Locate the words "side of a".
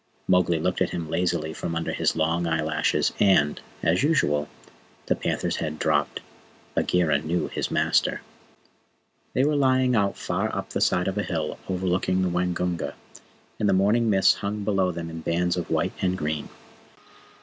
10.81-11.23